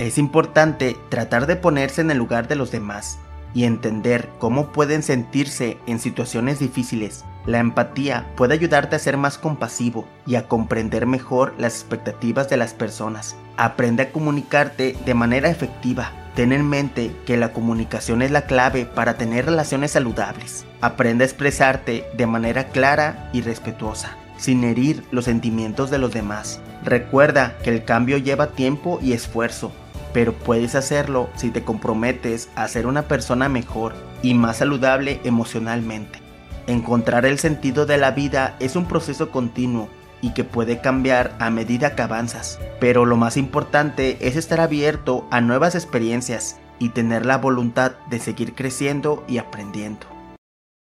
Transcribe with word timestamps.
Es 0.00 0.18
importante 0.18 0.96
tratar 1.08 1.46
de 1.46 1.54
ponerse 1.54 2.00
en 2.00 2.10
el 2.10 2.18
lugar 2.18 2.48
de 2.48 2.56
los 2.56 2.72
demás 2.72 3.20
y 3.54 3.62
entender 3.62 4.28
cómo 4.40 4.72
pueden 4.72 5.04
sentirse 5.04 5.78
en 5.86 6.00
situaciones 6.00 6.58
difíciles. 6.58 7.24
La 7.46 7.60
empatía 7.60 8.26
puede 8.34 8.54
ayudarte 8.54 8.96
a 8.96 8.98
ser 8.98 9.16
más 9.16 9.38
compasivo 9.38 10.08
y 10.26 10.34
a 10.34 10.48
comprender 10.48 11.06
mejor 11.06 11.54
las 11.58 11.74
expectativas 11.74 12.50
de 12.50 12.56
las 12.56 12.74
personas. 12.74 13.36
Aprende 13.56 14.02
a 14.02 14.10
comunicarte 14.10 14.96
de 15.06 15.14
manera 15.14 15.48
efectiva. 15.48 16.10
Ten 16.34 16.52
en 16.52 16.68
mente 16.68 17.14
que 17.24 17.36
la 17.36 17.52
comunicación 17.52 18.20
es 18.22 18.32
la 18.32 18.46
clave 18.46 18.86
para 18.86 19.14
tener 19.14 19.44
relaciones 19.44 19.92
saludables. 19.92 20.66
Aprende 20.80 21.22
a 21.22 21.28
expresarte 21.28 22.04
de 22.16 22.26
manera 22.26 22.64
clara 22.70 23.30
y 23.32 23.42
respetuosa, 23.42 24.16
sin 24.38 24.64
herir 24.64 25.04
los 25.12 25.26
sentimientos 25.26 25.92
de 25.92 25.98
los 25.98 26.12
demás. 26.12 26.60
Recuerda 26.82 27.56
que 27.62 27.70
el 27.70 27.84
cambio 27.84 28.18
lleva 28.18 28.48
tiempo 28.48 28.98
y 29.00 29.12
esfuerzo, 29.12 29.70
pero 30.14 30.32
puedes 30.32 30.76
hacerlo 30.76 31.28
si 31.34 31.50
te 31.50 31.64
comprometes 31.64 32.48
a 32.54 32.66
ser 32.68 32.86
una 32.86 33.02
persona 33.02 33.50
mejor 33.50 33.94
y 34.22 34.32
más 34.32 34.58
saludable 34.58 35.20
emocionalmente. 35.24 36.20
Encontrar 36.66 37.26
el 37.26 37.38
sentido 37.38 37.84
de 37.84 37.98
la 37.98 38.12
vida 38.12 38.56
es 38.60 38.76
un 38.76 38.86
proceso 38.86 39.30
continuo 39.30 39.90
y 40.22 40.32
que 40.32 40.44
puede 40.44 40.80
cambiar 40.80 41.34
a 41.38 41.50
medida 41.50 41.94
que 41.94 42.02
avanzas, 42.02 42.58
pero 42.80 43.04
lo 43.04 43.16
más 43.16 43.36
importante 43.36 44.16
es 44.20 44.36
estar 44.36 44.60
abierto 44.60 45.26
a 45.30 45.42
nuevas 45.42 45.74
experiencias 45.74 46.58
y 46.78 46.90
tener 46.90 47.26
la 47.26 47.36
voluntad 47.36 47.92
de 48.08 48.20
seguir 48.20 48.54
creciendo 48.54 49.24
y 49.28 49.38
aprendiendo. 49.38 50.13